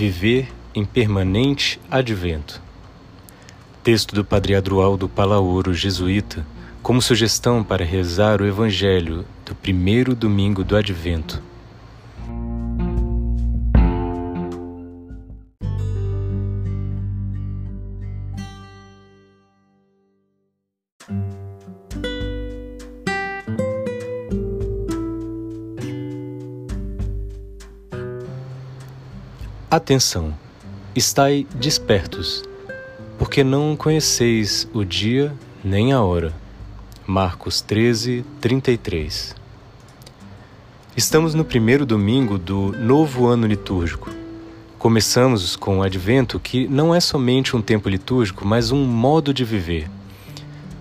Viver 0.00 0.48
em 0.74 0.82
permanente 0.82 1.78
advento. 1.90 2.58
Texto 3.84 4.14
do 4.14 4.24
Padre 4.24 4.54
Adroaldo 4.54 5.10
Palaoro, 5.10 5.74
jesuíta, 5.74 6.46
como 6.82 7.02
sugestão 7.02 7.62
para 7.62 7.84
rezar 7.84 8.40
o 8.40 8.46
Evangelho 8.46 9.26
do 9.44 9.54
primeiro 9.54 10.14
domingo 10.14 10.64
do 10.64 10.74
Advento. 10.74 11.42
Atenção! 29.70 30.34
Estai 30.96 31.46
despertos, 31.54 32.42
porque 33.16 33.44
não 33.44 33.76
conheceis 33.76 34.68
o 34.74 34.84
dia 34.84 35.32
nem 35.62 35.92
a 35.92 36.02
hora. 36.02 36.34
Marcos 37.06 37.60
13, 37.60 38.24
33 38.40 39.36
Estamos 40.96 41.34
no 41.34 41.44
primeiro 41.44 41.86
domingo 41.86 42.36
do 42.36 42.72
novo 42.80 43.28
ano 43.28 43.46
litúrgico. 43.46 44.10
Começamos 44.76 45.54
com 45.54 45.78
o 45.78 45.82
Advento, 45.84 46.40
que 46.40 46.66
não 46.66 46.92
é 46.92 46.98
somente 46.98 47.54
um 47.54 47.62
tempo 47.62 47.88
litúrgico, 47.88 48.44
mas 48.44 48.72
um 48.72 48.84
modo 48.84 49.32
de 49.32 49.44
viver. 49.44 49.88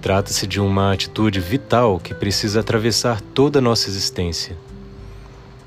Trata-se 0.01 0.47
de 0.47 0.59
uma 0.59 0.91
atitude 0.91 1.39
vital 1.39 1.99
que 1.99 2.15
precisa 2.15 2.61
atravessar 2.61 3.21
toda 3.21 3.59
a 3.59 3.61
nossa 3.61 3.87
existência. 3.87 4.57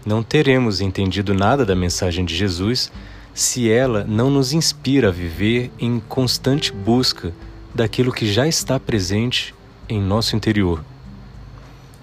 Não 0.04 0.24
teremos 0.24 0.80
entendido 0.80 1.32
nada 1.32 1.64
da 1.64 1.76
mensagem 1.76 2.24
de 2.24 2.34
Jesus 2.34 2.90
se 3.34 3.70
ela 3.70 4.04
não 4.04 4.30
nos 4.30 4.52
inspira 4.52 5.08
a 5.08 5.12
viver 5.12 5.70
em 5.78 6.00
constante 6.00 6.72
busca 6.72 7.32
daquilo 7.74 8.12
que 8.12 8.30
já 8.30 8.46
está 8.46 8.78
presente 8.78 9.54
em 9.88 10.00
nosso 10.00 10.36
interior. 10.36 10.84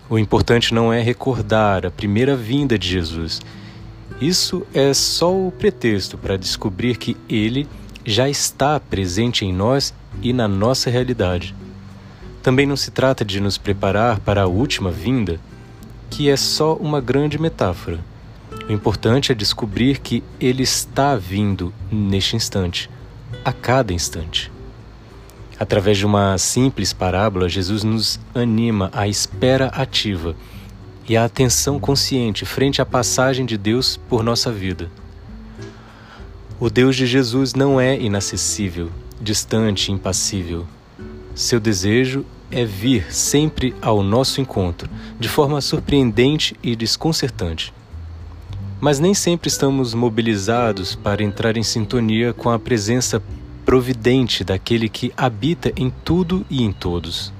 O 0.09 0.17
importante 0.17 0.73
não 0.73 0.91
é 0.91 1.01
recordar 1.01 1.85
a 1.85 1.91
primeira 1.91 2.35
vinda 2.35 2.79
de 2.79 2.87
Jesus. 2.87 3.41
Isso 4.19 4.65
é 4.73 4.93
só 4.93 5.31
o 5.31 5.51
pretexto 5.51 6.17
para 6.17 6.37
descobrir 6.37 6.97
que 6.97 7.15
Ele 7.29 7.67
já 8.03 8.27
está 8.27 8.79
presente 8.79 9.45
em 9.45 9.53
nós 9.53 9.93
e 10.21 10.33
na 10.33 10.47
nossa 10.47 10.89
realidade. 10.89 11.55
Também 12.41 12.65
não 12.65 12.75
se 12.75 12.89
trata 12.89 13.23
de 13.23 13.39
nos 13.39 13.57
preparar 13.57 14.19
para 14.19 14.43
a 14.43 14.47
última 14.47 14.89
vinda, 14.89 15.39
que 16.09 16.29
é 16.29 16.35
só 16.35 16.75
uma 16.75 16.99
grande 16.99 17.37
metáfora. 17.37 17.99
O 18.69 18.71
importante 18.71 19.31
é 19.31 19.35
descobrir 19.35 19.97
que 19.97 20.23
Ele 20.39 20.61
está 20.61 21.15
vindo 21.15 21.73
neste 21.91 22.35
instante, 22.35 22.87
a 23.43 23.51
cada 23.51 23.91
instante. 23.91 24.51
Através 25.59 25.97
de 25.97 26.05
uma 26.05 26.37
simples 26.37 26.93
parábola, 26.93 27.49
Jesus 27.49 27.83
nos 27.83 28.19
anima 28.35 28.91
à 28.93 29.07
espera 29.07 29.69
ativa 29.69 30.35
e 31.07 31.17
à 31.17 31.25
atenção 31.25 31.79
consciente 31.79 32.45
frente 32.45 32.79
à 32.79 32.85
passagem 32.85 33.43
de 33.43 33.57
Deus 33.57 33.97
por 34.07 34.21
nossa 34.21 34.51
vida. 34.51 34.87
O 36.59 36.69
Deus 36.69 36.95
de 36.95 37.07
Jesus 37.07 37.55
não 37.55 37.81
é 37.81 37.99
inacessível, 37.99 38.91
distante, 39.19 39.91
impassível. 39.91 40.67
Seu 41.33 41.59
desejo 41.59 42.23
é 42.51 42.63
vir 42.63 43.11
sempre 43.11 43.73
ao 43.81 44.03
nosso 44.03 44.39
encontro, 44.39 44.87
de 45.19 45.27
forma 45.27 45.59
surpreendente 45.59 46.55
e 46.61 46.75
desconcertante 46.75 47.73
mas 48.79 48.99
nem 48.99 49.13
sempre 49.13 49.49
estamos 49.49 49.93
mobilizados 49.93 50.95
para 50.95 51.23
entrar 51.23 51.57
em 51.57 51.63
sintonia 51.63 52.33
com 52.33 52.49
a 52.49 52.57
presença 52.57 53.21
providente 53.65 54.43
daquele 54.43 54.87
que 54.87 55.13
habita 55.15 55.71
em 55.75 55.91
tudo 56.03 56.45
e 56.49 56.63
em 56.63 56.71
todos. 56.71 57.33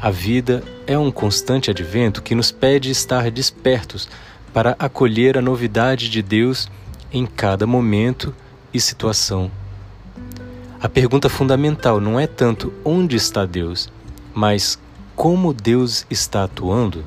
A 0.00 0.10
vida 0.10 0.62
é 0.86 0.98
um 0.98 1.10
constante 1.10 1.70
advento 1.70 2.22
que 2.22 2.34
nos 2.34 2.52
pede 2.52 2.90
estar 2.90 3.30
despertos 3.30 4.08
para 4.52 4.76
acolher 4.78 5.38
a 5.38 5.42
novidade 5.42 6.08
de 6.10 6.22
Deus 6.22 6.68
em 7.12 7.26
cada 7.26 7.66
momento 7.66 8.34
e 8.72 8.80
situação. 8.80 9.50
A 10.80 10.88
pergunta 10.88 11.28
fundamental 11.28 12.00
não 12.00 12.20
é 12.20 12.26
tanto 12.26 12.72
onde 12.84 13.16
está 13.16 13.46
Deus, 13.46 13.90
mas 14.34 14.78
como 15.14 15.54
Deus 15.54 16.06
está 16.10 16.44
atuando. 16.44 17.02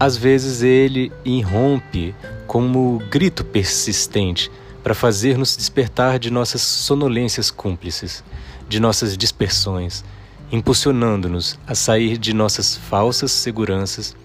Às 0.00 0.16
vezes 0.16 0.62
ele 0.62 1.10
irrompe 1.24 2.14
como 2.46 3.02
grito 3.10 3.44
persistente 3.44 4.50
para 4.82 4.94
fazer-nos 4.94 5.56
despertar 5.56 6.18
de 6.18 6.30
nossas 6.30 6.62
sonolências 6.62 7.50
cúmplices, 7.50 8.22
de 8.68 8.78
nossas 8.78 9.16
dispersões, 9.16 10.04
impulsionando-nos 10.52 11.58
a 11.66 11.74
sair 11.74 12.16
de 12.16 12.32
nossas 12.32 12.76
falsas 12.76 13.32
seguranças 13.32 14.16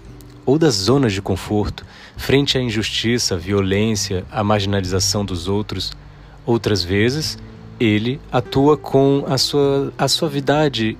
ou 0.45 0.59
das 0.59 0.75
zonas 0.75 1.11
de 1.11 1.21
conforto 1.21 1.85
frente 2.17 2.57
à 2.57 2.61
injustiça, 2.61 3.33
à 3.33 3.37
violência, 3.37 4.25
à 4.31 4.43
marginalização 4.43 5.25
dos 5.25 5.47
outros. 5.47 5.91
Outras 6.45 6.83
vezes, 6.83 7.37
ele 7.79 8.19
atua 8.31 8.77
com 8.77 9.25
a 9.27 9.37
sua 9.37 9.91
a 9.97 10.07
suavidade 10.07 10.97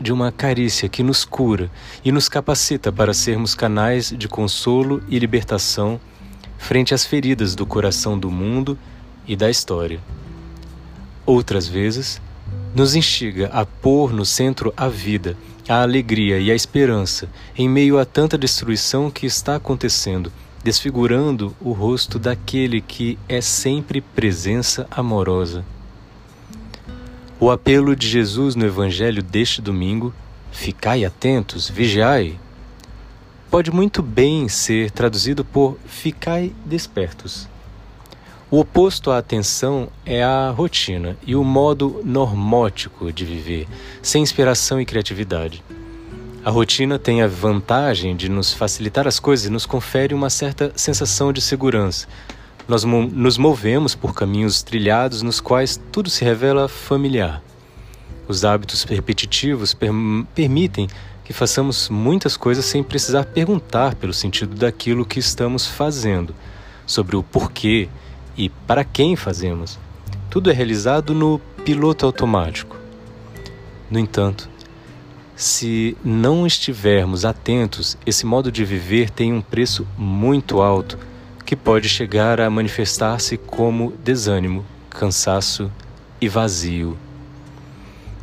de 0.00 0.12
uma 0.12 0.30
carícia 0.30 0.88
que 0.88 1.02
nos 1.02 1.24
cura 1.24 1.70
e 2.04 2.12
nos 2.12 2.28
capacita 2.28 2.92
para 2.92 3.14
sermos 3.14 3.54
canais 3.54 4.10
de 4.10 4.28
consolo 4.28 5.02
e 5.08 5.18
libertação 5.18 6.00
frente 6.58 6.94
às 6.94 7.04
feridas 7.04 7.54
do 7.54 7.66
coração 7.66 8.18
do 8.18 8.30
mundo 8.30 8.78
e 9.26 9.36
da 9.36 9.50
história. 9.50 10.00
Outras 11.24 11.66
vezes, 11.66 12.20
nos 12.74 12.94
instiga 12.94 13.48
a 13.52 13.64
pôr 13.64 14.12
no 14.12 14.24
centro 14.24 14.72
a 14.76 14.88
vida, 14.88 15.36
a 15.68 15.82
alegria 15.82 16.38
e 16.38 16.50
a 16.50 16.54
esperança 16.54 17.28
em 17.56 17.68
meio 17.68 17.98
a 17.98 18.04
tanta 18.04 18.38
destruição 18.38 19.10
que 19.10 19.26
está 19.26 19.56
acontecendo, 19.56 20.32
desfigurando 20.62 21.54
o 21.60 21.72
rosto 21.72 22.18
daquele 22.18 22.80
que 22.80 23.18
é 23.28 23.40
sempre 23.40 24.00
presença 24.00 24.86
amorosa. 24.90 25.64
O 27.38 27.50
apelo 27.50 27.94
de 27.94 28.08
Jesus 28.08 28.54
no 28.54 28.64
Evangelho 28.64 29.22
deste 29.22 29.60
domingo, 29.60 30.14
ficai 30.50 31.04
atentos, 31.04 31.68
vigiai, 31.68 32.40
pode 33.50 33.70
muito 33.70 34.02
bem 34.02 34.48
ser 34.48 34.90
traduzido 34.90 35.44
por 35.44 35.76
ficai 35.84 36.50
despertos. 36.64 37.46
O 38.50 38.60
oposto 38.60 39.10
à 39.10 39.18
atenção 39.18 39.88
é 40.06 40.24
a 40.24 40.48
rotina 40.50 41.14
e 41.26 41.36
o 41.36 41.44
modo 41.44 42.00
normótico 42.02 43.12
de 43.12 43.26
viver, 43.26 43.68
sem 44.00 44.22
inspiração 44.22 44.80
e 44.80 44.86
criatividade. 44.86 45.62
A 46.42 46.50
rotina 46.50 46.98
tem 46.98 47.20
a 47.20 47.26
vantagem 47.26 48.16
de 48.16 48.30
nos 48.30 48.54
facilitar 48.54 49.06
as 49.06 49.20
coisas 49.20 49.44
e 49.44 49.50
nos 49.50 49.66
confere 49.66 50.14
uma 50.14 50.30
certa 50.30 50.72
sensação 50.74 51.34
de 51.34 51.42
segurança, 51.42 52.08
nós 52.68 52.82
nos 52.84 53.38
movemos 53.38 53.94
por 53.94 54.12
caminhos 54.12 54.62
trilhados 54.62 55.22
nos 55.22 55.40
quais 55.40 55.80
tudo 55.92 56.10
se 56.10 56.24
revela 56.24 56.68
familiar. 56.68 57.42
Os 58.26 58.44
hábitos 58.44 58.82
repetitivos 58.82 59.72
per 59.72 59.90
permitem 60.34 60.88
que 61.24 61.32
façamos 61.32 61.88
muitas 61.88 62.36
coisas 62.36 62.64
sem 62.64 62.82
precisar 62.82 63.24
perguntar 63.24 63.94
pelo 63.94 64.12
sentido 64.12 64.54
daquilo 64.54 65.06
que 65.06 65.18
estamos 65.18 65.66
fazendo, 65.66 66.34
sobre 66.84 67.16
o 67.16 67.22
porquê 67.22 67.88
e 68.36 68.48
para 68.48 68.84
quem 68.84 69.16
fazemos. 69.16 69.78
Tudo 70.30 70.50
é 70.50 70.52
realizado 70.52 71.14
no 71.14 71.40
piloto 71.64 72.06
automático. 72.06 72.76
No 73.90 73.98
entanto, 73.98 74.48
se 75.36 75.96
não 76.04 76.46
estivermos 76.46 77.24
atentos, 77.24 77.96
esse 78.04 78.26
modo 78.26 78.50
de 78.50 78.64
viver 78.64 79.10
tem 79.10 79.32
um 79.32 79.40
preço 79.40 79.86
muito 79.96 80.60
alto 80.60 80.98
que 81.46 81.54
pode 81.54 81.88
chegar 81.88 82.40
a 82.40 82.50
manifestar-se 82.50 83.36
como 83.36 83.92
desânimo, 84.04 84.66
cansaço 84.90 85.70
e 86.20 86.28
vazio. 86.28 86.98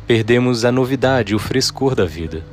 Perdemos 0.06 0.66
a 0.66 0.70
novidade 0.70 1.34
o 1.34 1.38
frescor 1.38 1.94
da 1.94 2.04
vida. 2.04 2.44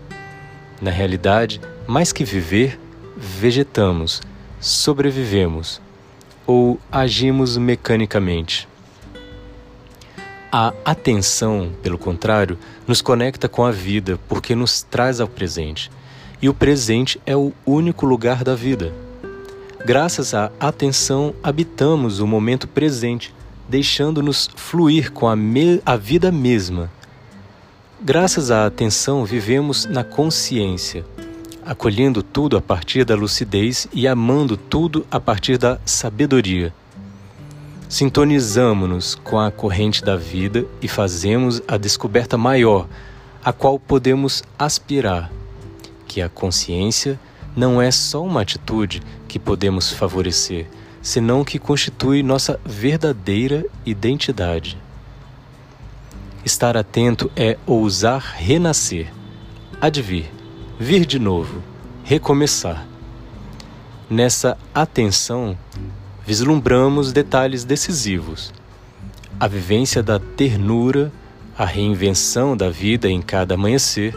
Na 0.81 0.89
realidade, 0.89 1.59
mais 1.85 2.13
que 2.13 2.23
viver, 2.23 2.79
vegetamos, 3.17 4.21
sobrevivemos 4.61 5.81
ou 6.47 6.79
agimos 6.89 7.57
mecanicamente. 7.57 8.65
A 10.49 10.73
atenção, 10.85 11.71
pelo 11.83 11.97
contrário, 11.97 12.57
nos 12.87 13.01
conecta 13.01 13.49
com 13.49 13.65
a 13.65 13.71
vida 13.71 14.17
porque 14.29 14.55
nos 14.55 14.81
traz 14.83 15.19
ao 15.19 15.27
presente. 15.27 15.91
E 16.41 16.47
o 16.47 16.53
presente 16.53 17.21
é 17.25 17.35
o 17.35 17.51
único 17.65 18.05
lugar 18.05 18.43
da 18.43 18.55
vida. 18.55 18.93
Graças 19.83 20.35
à 20.35 20.51
atenção, 20.59 21.33
habitamos 21.41 22.19
o 22.19 22.27
momento 22.27 22.67
presente, 22.67 23.33
deixando-nos 23.67 24.47
fluir 24.55 25.11
com 25.11 25.27
a, 25.27 25.35
a 25.83 25.97
vida 25.97 26.31
mesma. 26.31 26.91
Graças 27.99 28.51
à 28.51 28.67
atenção, 28.67 29.25
vivemos 29.25 29.85
na 29.85 30.03
consciência, 30.03 31.03
acolhendo 31.65 32.21
tudo 32.21 32.55
a 32.55 32.61
partir 32.61 33.03
da 33.03 33.15
lucidez 33.15 33.87
e 33.91 34.07
amando 34.07 34.55
tudo 34.55 35.05
a 35.09 35.19
partir 35.19 35.57
da 35.57 35.79
sabedoria. 35.83 36.71
sintonizamos-nos 37.89 39.15
com 39.15 39.39
a 39.39 39.49
corrente 39.49 40.03
da 40.03 40.15
vida 40.15 40.63
e 40.79 40.87
fazemos 40.87 41.61
a 41.67 41.75
descoberta 41.75 42.37
maior, 42.37 42.87
a 43.43 43.51
qual 43.51 43.79
podemos 43.79 44.43
aspirar, 44.59 45.31
que 46.07 46.21
a 46.21 46.29
consciência 46.29 47.19
não 47.55 47.81
é 47.81 47.91
só 47.91 48.23
uma 48.23 48.41
atitude 48.41 49.01
que 49.31 49.39
podemos 49.39 49.93
favorecer, 49.93 50.67
senão 51.01 51.45
que 51.45 51.57
constitui 51.57 52.21
nossa 52.21 52.59
verdadeira 52.65 53.65
identidade. 53.85 54.77
Estar 56.43 56.75
atento 56.75 57.31
é 57.33 57.57
ousar 57.65 58.35
renascer, 58.35 59.09
advir, 59.79 60.25
vir 60.77 61.05
de 61.05 61.17
novo, 61.17 61.63
recomeçar. 62.03 62.85
Nessa 64.09 64.57
atenção, 64.75 65.57
vislumbramos 66.27 67.13
detalhes 67.13 67.63
decisivos. 67.63 68.53
A 69.39 69.47
vivência 69.47 70.03
da 70.03 70.19
ternura, 70.19 71.09
a 71.57 71.63
reinvenção 71.63 72.57
da 72.57 72.69
vida 72.69 73.09
em 73.09 73.21
cada 73.21 73.53
amanhecer, 73.53 74.13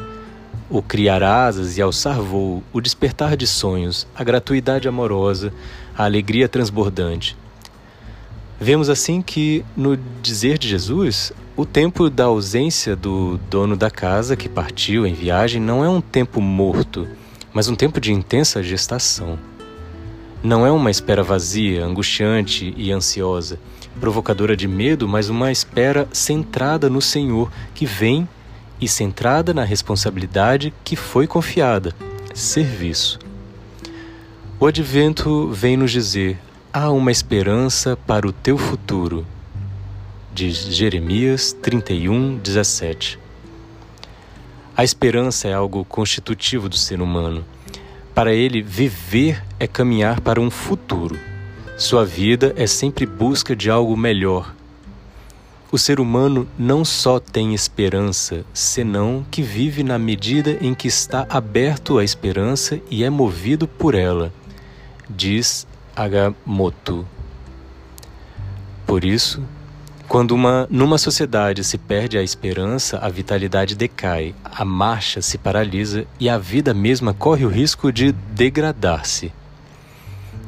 o 0.70 0.82
criar 0.82 1.22
asas 1.22 1.76
e 1.76 1.82
alçar 1.82 2.20
voo, 2.20 2.62
o 2.72 2.80
despertar 2.80 3.36
de 3.36 3.46
sonhos, 3.46 4.06
a 4.14 4.24
gratuidade 4.24 4.88
amorosa, 4.88 5.52
a 5.96 6.04
alegria 6.04 6.48
transbordante. 6.48 7.36
Vemos 8.60 8.88
assim 8.88 9.20
que, 9.20 9.64
no 9.76 9.96
dizer 10.22 10.58
de 10.58 10.68
Jesus, 10.68 11.32
o 11.56 11.66
tempo 11.66 12.08
da 12.08 12.24
ausência 12.24 12.96
do 12.96 13.38
dono 13.50 13.76
da 13.76 13.90
casa 13.90 14.36
que 14.36 14.48
partiu 14.48 15.06
em 15.06 15.12
viagem 15.12 15.60
não 15.60 15.84
é 15.84 15.88
um 15.88 16.00
tempo 16.00 16.40
morto, 16.40 17.06
mas 17.52 17.68
um 17.68 17.74
tempo 17.74 18.00
de 18.00 18.12
intensa 18.12 18.62
gestação. 18.62 19.38
Não 20.42 20.66
é 20.66 20.70
uma 20.70 20.90
espera 20.90 21.22
vazia, 21.22 21.84
angustiante 21.84 22.74
e 22.76 22.92
ansiosa, 22.92 23.58
provocadora 24.00 24.56
de 24.56 24.68
medo, 24.68 25.08
mas 25.08 25.28
uma 25.28 25.50
espera 25.52 26.08
centrada 26.12 26.90
no 26.90 27.00
Senhor 27.00 27.50
que 27.74 27.86
vem 27.86 28.28
e 28.80 28.88
centrada 28.88 29.54
na 29.54 29.64
responsabilidade 29.64 30.72
que 30.84 30.96
foi 30.96 31.26
confiada 31.26 31.94
serviço. 32.34 33.18
O 34.58 34.66
advento 34.66 35.48
vem 35.48 35.76
nos 35.76 35.90
dizer: 35.90 36.38
há 36.72 36.90
uma 36.90 37.12
esperança 37.12 37.96
para 37.96 38.26
o 38.26 38.32
teu 38.32 38.58
futuro 38.58 39.26
de 40.32 40.50
Jeremias 40.50 41.52
31, 41.52 42.38
17. 42.38 43.18
A 44.76 44.82
esperança 44.82 45.46
é 45.46 45.52
algo 45.52 45.84
constitutivo 45.84 46.68
do 46.68 46.76
ser 46.76 47.00
humano. 47.00 47.44
Para 48.12 48.32
ele, 48.32 48.60
viver 48.60 49.42
é 49.60 49.66
caminhar 49.68 50.20
para 50.20 50.40
um 50.40 50.50
futuro. 50.50 51.16
Sua 51.78 52.04
vida 52.04 52.52
é 52.56 52.66
sempre 52.66 53.06
busca 53.06 53.54
de 53.54 53.70
algo 53.70 53.96
melhor. 53.96 54.52
O 55.74 55.78
ser 55.78 55.98
humano 55.98 56.46
não 56.56 56.84
só 56.84 57.18
tem 57.18 57.52
esperança, 57.52 58.44
senão 58.54 59.26
que 59.28 59.42
vive 59.42 59.82
na 59.82 59.98
medida 59.98 60.56
em 60.60 60.72
que 60.72 60.86
está 60.86 61.26
aberto 61.28 61.98
à 61.98 62.04
esperança 62.04 62.80
e 62.88 63.02
é 63.02 63.10
movido 63.10 63.66
por 63.66 63.96
ela, 63.96 64.32
diz 65.10 65.66
Agamotto. 65.96 67.04
Por 68.86 69.04
isso, 69.04 69.42
quando 70.06 70.30
uma, 70.30 70.68
numa 70.70 70.96
sociedade 70.96 71.64
se 71.64 71.76
perde 71.76 72.16
a 72.16 72.22
esperança, 72.22 72.98
a 72.98 73.08
vitalidade 73.08 73.74
decai, 73.74 74.32
a 74.44 74.64
marcha 74.64 75.20
se 75.20 75.36
paralisa 75.36 76.06
e 76.20 76.28
a 76.28 76.38
vida 76.38 76.72
mesma 76.72 77.12
corre 77.12 77.44
o 77.44 77.48
risco 77.48 77.90
de 77.90 78.12
degradar-se. 78.12 79.32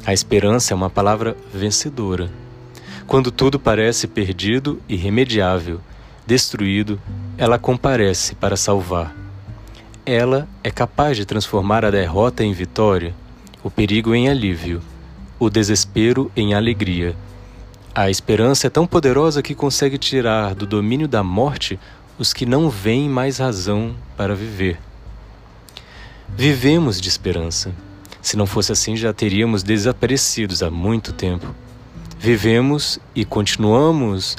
A 0.07 0.13
esperança 0.13 0.73
é 0.73 0.77
uma 0.77 0.89
palavra 0.89 1.37
vencedora. 1.53 2.46
Quando 3.07 3.31
tudo 3.31 3.59
parece 3.59 4.07
perdido, 4.07 4.81
irremediável, 4.89 5.81
destruído, 6.27 7.01
ela 7.39 7.59
comparece 7.59 8.35
para 8.35 8.57
salvar. 8.57 9.15
Ela 10.05 10.49
é 10.63 10.71
capaz 10.71 11.17
de 11.17 11.25
transformar 11.25 11.85
a 11.85 11.91
derrota 11.91 12.45
em 12.45 12.53
vitória, 12.53 13.15
o 13.63 13.71
perigo 13.71 14.15
em 14.15 14.29
alívio, 14.29 14.81
o 15.39 15.51
desespero 15.51 16.31
em 16.37 16.55
alegria 16.55 17.17
a 17.99 18.11
esperança 18.11 18.67
é 18.67 18.71
tão 18.71 18.87
poderosa 18.87 19.41
que 19.41 19.55
consegue 19.55 19.97
tirar 19.97 20.55
do 20.55 20.67
domínio 20.67 21.09
da 21.09 21.23
morte 21.23 21.81
os 22.19 22.35
que 22.35 22.45
não 22.45 22.69
veem 22.69 23.09
mais 23.09 23.39
razão 23.39 23.97
para 24.15 24.35
viver. 24.35 24.79
Vivemos 26.29 27.01
de 27.01 27.09
esperança. 27.09 27.73
Se 28.21 28.37
não 28.37 28.45
fosse 28.45 28.71
assim, 28.71 28.99
já 28.99 29.15
teríamos 29.15 29.63
desaparecidos 29.63 30.63
há 30.63 30.71
muito 30.71 31.11
tempo. 31.11 31.55
Vivemos 32.19 32.99
e 33.15 33.27
continuamos 33.27 34.37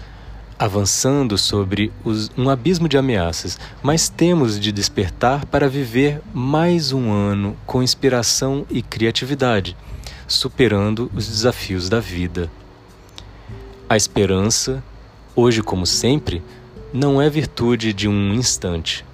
avançando 0.58 1.38
sobre 1.38 1.92
os, 2.04 2.32
um 2.36 2.50
abismo 2.50 2.90
de 2.90 2.98
ameaças, 2.98 3.60
mas 3.84 4.10
temos 4.10 4.60
de 4.60 4.72
despertar 4.72 5.46
para 5.46 5.70
viver 5.70 6.20
mais 6.34 6.92
um 6.92 7.12
ano 7.12 7.56
com 7.68 7.84
inspiração 7.84 8.66
e 8.70 8.82
criatividade, 8.82 9.78
superando 10.28 11.12
os 11.14 11.28
desafios 11.28 11.88
da 11.88 12.00
vida. 12.00 12.50
A 13.88 13.96
esperança, 13.96 14.84
hoje 15.36 15.62
como 15.62 15.86
sempre, 15.86 16.42
não 16.92 17.22
é 17.22 17.30
virtude 17.30 17.94
de 17.94 18.08
um 18.08 18.34
instante. 18.34 19.06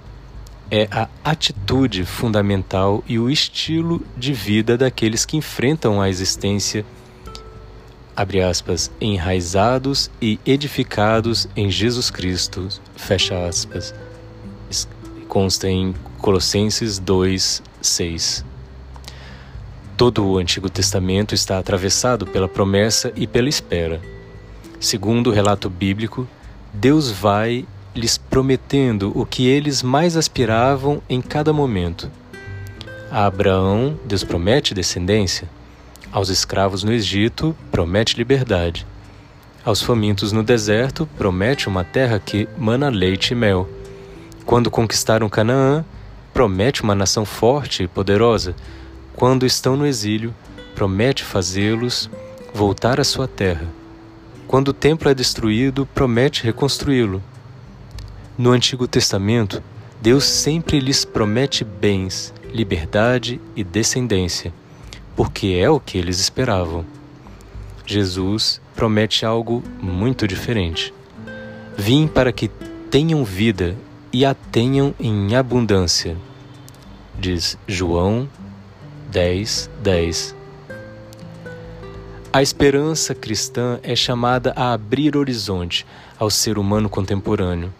É 0.70 0.88
a 0.90 1.06
atitude 1.22 2.06
fundamental 2.06 3.04
e 3.06 3.18
o 3.18 3.28
estilo 3.28 4.02
de 4.16 4.32
vida 4.32 4.78
daqueles 4.78 5.26
que 5.26 5.36
enfrentam 5.36 6.00
a 6.00 6.08
existência, 6.08 6.84
abre 8.16 8.42
aspas, 8.42 8.90
enraizados 9.00 10.10
e 10.20 10.38
edificados 10.46 11.48
em 11.56 11.70
Jesus 11.70 12.10
Cristo, 12.10 12.68
fecha 12.96 13.46
aspas. 13.46 13.94
Consta 15.28 15.68
em 15.68 15.94
Colossenses 16.18 16.98
2, 16.98 17.62
6. 17.80 18.44
Todo 19.96 20.24
o 20.26 20.38
Antigo 20.38 20.68
Testamento 20.68 21.34
está 21.34 21.58
atravessado 21.58 22.26
pela 22.26 22.48
promessa 22.48 23.12
e 23.16 23.26
pela 23.26 23.48
espera. 23.48 24.00
Segundo 24.80 25.30
o 25.30 25.32
relato 25.32 25.70
bíblico, 25.70 26.28
Deus 26.72 27.10
vai 27.10 27.64
lhes 27.94 28.18
prometendo 28.18 29.12
o 29.14 29.24
que 29.24 29.46
eles 29.46 29.82
mais 29.82 30.16
aspiravam 30.16 31.00
em 31.08 31.22
cada 31.22 31.52
momento. 31.52 32.10
A 33.10 33.26
Abraão, 33.26 33.98
Deus 34.04 34.24
promete 34.24 34.74
descendência. 34.74 35.48
Aos 36.12 36.28
escravos 36.28 36.84
no 36.84 36.92
Egito, 36.92 37.56
promete 37.70 38.16
liberdade. 38.16 38.86
Aos 39.64 39.82
famintos 39.82 40.30
no 40.30 40.42
deserto, 40.42 41.08
promete 41.16 41.68
uma 41.68 41.82
terra 41.84 42.18
que 42.18 42.48
mana 42.58 42.88
leite 42.88 43.32
e 43.32 43.34
mel. 43.34 43.68
Quando 44.44 44.70
conquistaram 44.70 45.28
Canaã, 45.28 45.84
promete 46.32 46.82
uma 46.82 46.94
nação 46.94 47.24
forte 47.24 47.82
e 47.82 47.88
poderosa. 47.88 48.54
Quando 49.16 49.46
estão 49.46 49.76
no 49.76 49.86
exílio, 49.86 50.34
promete 50.74 51.24
fazê-los 51.24 52.10
voltar 52.52 53.00
à 53.00 53.04
sua 53.04 53.26
terra. 53.26 53.66
Quando 54.46 54.68
o 54.68 54.72
templo 54.74 55.08
é 55.08 55.14
destruído, 55.14 55.86
promete 55.94 56.44
reconstruí-lo. 56.44 57.22
No 58.36 58.50
Antigo 58.50 58.86
Testamento, 58.86 59.62
Deus 60.02 60.24
sempre 60.24 60.78
lhes 60.78 61.04
promete 61.04 61.64
bens, 61.64 62.34
liberdade 62.52 63.40
e 63.56 63.64
descendência, 63.64 64.52
porque 65.16 65.58
é 65.60 65.68
o 65.68 65.80
que 65.80 65.98
eles 65.98 66.18
esperavam. 66.18 66.84
Jesus 67.86 68.60
promete 68.74 69.24
algo 69.24 69.62
muito 69.80 70.26
diferente. 70.26 70.92
Vim 71.76 72.06
para 72.06 72.32
que 72.32 72.48
tenham 72.90 73.24
vida 73.24 73.76
e 74.12 74.24
a 74.24 74.34
tenham 74.34 74.94
em 74.98 75.34
abundância. 75.34 76.16
Diz 77.18 77.58
João 77.66 78.28
10, 79.10 79.70
10. 79.82 80.34
A 82.32 82.42
esperança 82.42 83.14
cristã 83.14 83.78
é 83.82 83.94
chamada 83.94 84.52
a 84.56 84.72
abrir 84.72 85.16
horizonte 85.16 85.86
ao 86.18 86.28
ser 86.28 86.58
humano 86.58 86.88
contemporâneo. 86.88 87.72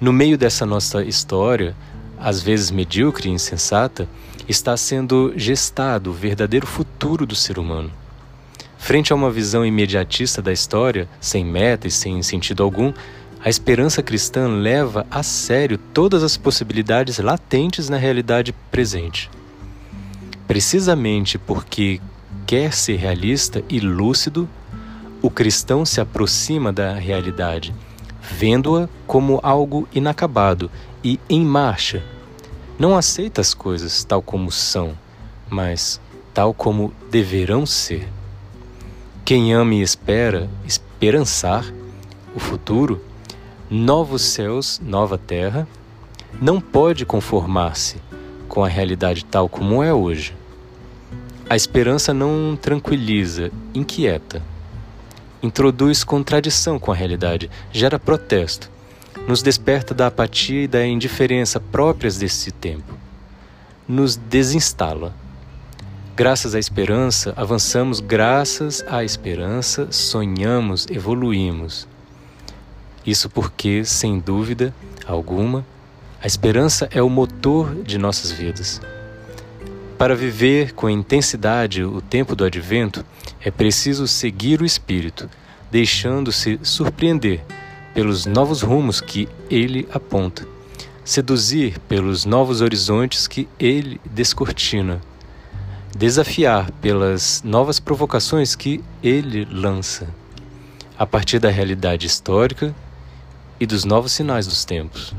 No 0.00 0.12
meio 0.12 0.38
dessa 0.38 0.64
nossa 0.64 1.02
história, 1.02 1.74
às 2.16 2.40
vezes 2.40 2.70
medíocre 2.70 3.28
e 3.28 3.32
insensata, 3.32 4.08
está 4.48 4.76
sendo 4.76 5.32
gestado 5.36 6.10
o 6.10 6.14
verdadeiro 6.14 6.66
futuro 6.66 7.26
do 7.26 7.34
ser 7.34 7.58
humano. 7.58 7.90
Frente 8.78 9.12
a 9.12 9.16
uma 9.16 9.30
visão 9.30 9.64
imediatista 9.64 10.40
da 10.40 10.52
história, 10.52 11.08
sem 11.20 11.44
meta 11.44 11.86
e 11.86 11.90
sem 11.90 12.22
sentido 12.22 12.62
algum, 12.62 12.92
a 13.42 13.48
esperança 13.48 14.02
cristã 14.02 14.48
leva 14.48 15.06
a 15.10 15.22
sério 15.22 15.78
todas 15.78 16.22
as 16.22 16.36
possibilidades 16.36 17.18
latentes 17.18 17.88
na 17.88 17.96
realidade 17.96 18.52
presente. 18.70 19.30
Precisamente 20.46 21.38
porque 21.38 22.00
quer 22.46 22.72
ser 22.72 22.96
realista 22.96 23.62
e 23.68 23.80
lúcido, 23.80 24.48
o 25.22 25.30
cristão 25.30 25.84
se 25.84 26.00
aproxima 26.00 26.72
da 26.72 26.94
realidade, 26.94 27.74
vendo-a 28.20 28.88
como 29.06 29.40
algo 29.42 29.88
inacabado 29.92 30.70
e 31.04 31.20
em 31.28 31.44
marcha. 31.44 32.02
Não 32.80 32.96
aceita 32.96 33.42
as 33.42 33.52
coisas 33.52 34.04
tal 34.04 34.22
como 34.22 34.50
são, 34.50 34.96
mas 35.50 36.00
tal 36.32 36.54
como 36.54 36.94
deverão 37.10 37.66
ser. 37.66 38.08
Quem 39.22 39.52
ama 39.52 39.74
e 39.74 39.82
espera, 39.82 40.48
esperançar 40.64 41.70
o 42.34 42.40
futuro, 42.40 42.98
novos 43.68 44.22
céus, 44.22 44.80
nova 44.82 45.18
terra, 45.18 45.68
não 46.40 46.58
pode 46.58 47.04
conformar-se 47.04 47.98
com 48.48 48.64
a 48.64 48.68
realidade 48.68 49.26
tal 49.26 49.46
como 49.46 49.82
é 49.82 49.92
hoje. 49.92 50.34
A 51.50 51.56
esperança 51.56 52.14
não 52.14 52.56
tranquiliza, 52.56 53.52
inquieta. 53.74 54.42
Introduz 55.42 56.02
contradição 56.02 56.78
com 56.78 56.90
a 56.90 56.94
realidade, 56.94 57.50
gera 57.70 57.98
protesto, 57.98 58.70
nos 59.26 59.42
desperta 59.42 59.94
da 59.94 60.06
apatia 60.06 60.64
e 60.64 60.68
da 60.68 60.84
indiferença 60.86 61.60
próprias 61.60 62.18
desse 62.18 62.50
tempo. 62.50 62.94
Nos 63.86 64.16
desinstala. 64.16 65.14
Graças 66.16 66.54
à 66.54 66.58
esperança, 66.58 67.32
avançamos, 67.36 68.00
graças 68.00 68.84
à 68.88 69.02
esperança, 69.04 69.88
sonhamos, 69.90 70.86
evoluímos. 70.90 71.88
Isso 73.06 73.30
porque, 73.30 73.84
sem 73.84 74.18
dúvida 74.18 74.74
alguma, 75.06 75.64
a 76.22 76.26
esperança 76.26 76.88
é 76.92 77.02
o 77.02 77.08
motor 77.08 77.74
de 77.82 77.96
nossas 77.96 78.30
vidas. 78.30 78.80
Para 79.96 80.14
viver 80.14 80.72
com 80.74 80.90
intensidade 80.90 81.82
o 81.82 82.00
tempo 82.00 82.36
do 82.36 82.44
advento, 82.44 83.04
é 83.40 83.50
preciso 83.50 84.06
seguir 84.06 84.60
o 84.60 84.66
Espírito, 84.66 85.28
deixando-se 85.70 86.58
surpreender 86.62 87.42
pelos 87.94 88.26
novos 88.26 88.62
rumos 88.62 89.00
que 89.00 89.28
ele 89.50 89.88
aponta, 89.92 90.46
seduzir 91.04 91.78
pelos 91.80 92.24
novos 92.24 92.60
horizontes 92.60 93.26
que 93.26 93.48
ele 93.58 94.00
descortina, 94.04 95.00
desafiar 95.96 96.70
pelas 96.80 97.42
novas 97.44 97.80
provocações 97.80 98.54
que 98.54 98.82
ele 99.02 99.44
lança, 99.44 100.08
a 100.98 101.06
partir 101.06 101.38
da 101.38 101.50
realidade 101.50 102.06
histórica 102.06 102.74
e 103.58 103.66
dos 103.66 103.84
novos 103.84 104.12
sinais 104.12 104.46
dos 104.46 104.64
tempos. 104.64 105.14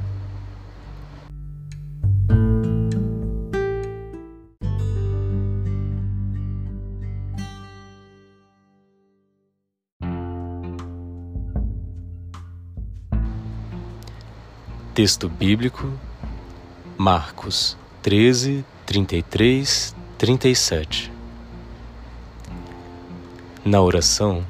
Texto 15.01 15.27
bíblico, 15.27 15.91
Marcos 16.95 17.75
13, 18.03 18.63
33, 18.85 19.95
37. 20.15 21.11
Na 23.65 23.81
oração, 23.81 24.45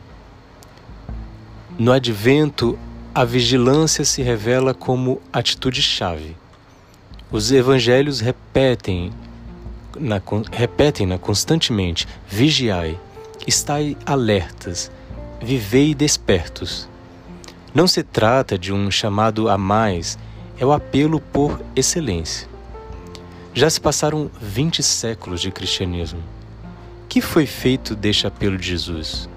no 1.79 1.93
advento, 1.93 2.77
a 3.15 3.23
vigilância 3.23 4.03
se 4.03 4.21
revela 4.21 4.73
como 4.73 5.21
atitude-chave. 5.31 6.35
Os 7.31 7.49
evangelhos 7.53 8.19
repetem 8.19 9.13
na, 9.97 10.21
repetem-na 10.51 11.17
constantemente: 11.17 12.05
vigiai, 12.27 12.99
estai 13.47 13.95
alertas, 14.05 14.91
vivei 15.41 15.95
despertos. 15.95 16.89
Não 17.73 17.87
se 17.87 18.03
trata 18.03 18.59
de 18.59 18.73
um 18.73 18.91
chamado 18.91 19.47
a 19.47 19.57
mais 19.57 20.19
é 20.61 20.65
o 20.65 20.71
apelo 20.71 21.19
por 21.19 21.59
excelência. 21.75 22.47
Já 23.51 23.67
se 23.67 23.81
passaram 23.81 24.29
20 24.39 24.83
séculos 24.83 25.41
de 25.41 25.49
cristianismo. 25.49 26.21
Que 27.09 27.19
foi 27.19 27.47
feito 27.47 27.95
deste 27.95 28.27
apelo 28.27 28.59
de 28.59 28.67
Jesus? 28.67 29.27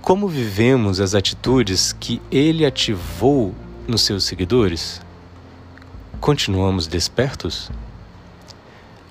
Como 0.00 0.28
vivemos 0.28 1.00
as 1.00 1.16
atitudes 1.16 1.92
que 1.92 2.22
ele 2.30 2.64
ativou 2.64 3.52
nos 3.86 4.02
seus 4.02 4.22
seguidores? 4.22 5.02
Continuamos 6.20 6.86
despertos? 6.86 7.68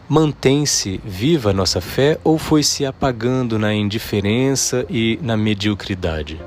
Mantém-se 0.07 1.01
viva 1.03 1.51
nossa 1.51 1.81
fé 1.81 2.17
ou 2.23 2.37
foi 2.37 2.63
se 2.63 2.85
apagando 2.85 3.59
na 3.59 3.73
indiferença 3.73 4.85
e 4.89 5.19
na 5.21 5.35
mediocridade? 5.35 6.41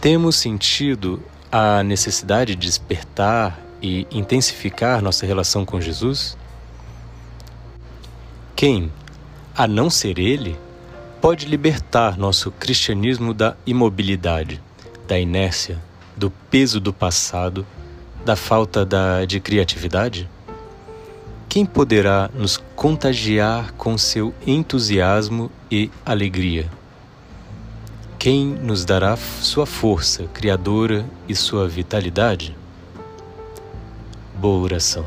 Temos 0.00 0.36
sentido 0.36 1.20
a 1.52 1.82
necessidade 1.82 2.56
de 2.56 2.66
despertar 2.66 3.60
e 3.82 4.06
intensificar 4.10 5.02
nossa 5.02 5.26
relação 5.26 5.66
com 5.66 5.78
Jesus? 5.78 6.34
Quem, 8.56 8.90
a 9.54 9.66
não 9.66 9.90
ser 9.90 10.18
Ele, 10.18 10.58
pode 11.20 11.44
libertar 11.44 12.16
nosso 12.16 12.50
cristianismo 12.50 13.34
da 13.34 13.54
imobilidade, 13.66 14.62
da 15.06 15.18
inércia, 15.18 15.78
do 16.16 16.30
peso 16.30 16.80
do 16.80 16.92
passado, 16.92 17.66
da 18.24 18.34
falta 18.34 18.86
da, 18.86 19.26
de 19.26 19.38
criatividade? 19.38 20.30
Quem 21.50 21.66
poderá 21.66 22.30
nos 22.32 22.56
contagiar 22.74 23.72
com 23.74 23.98
seu 23.98 24.32
entusiasmo 24.46 25.50
e 25.70 25.90
alegria? 26.02 26.70
Quem 28.22 28.46
nos 28.46 28.84
dará 28.84 29.16
sua 29.16 29.66
força 29.66 30.28
criadora 30.32 31.04
e 31.28 31.34
sua 31.34 31.66
vitalidade? 31.66 32.56
Boa 34.36 34.62
oração. 34.62 35.04